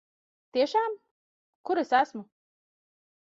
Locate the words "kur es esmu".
1.69-2.25